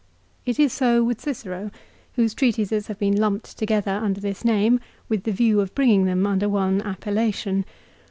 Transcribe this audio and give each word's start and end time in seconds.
It 0.47 0.57
is 0.59 0.73
so 0.73 1.03
with 1.03 1.21
Cicero, 1.21 1.69
whose 2.15 2.33
treatises 2.33 2.87
have 2.87 2.97
been 2.97 3.15
lumped 3.15 3.55
together 3.55 3.91
under 3.91 4.19
this 4.19 4.43
name 4.43 4.79
with 5.07 5.25
the 5.25 5.31
view 5.31 5.61
of 5.61 5.75
bringing 5.75 6.05
them 6.05 6.25
under 6.25 6.49
one 6.49 6.81
appellation. 6.81 7.65